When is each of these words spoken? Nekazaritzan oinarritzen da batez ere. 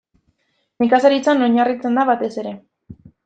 Nekazaritzan 0.83 1.45
oinarritzen 1.49 1.99
da 2.01 2.07
batez 2.13 2.31
ere. 2.45 2.55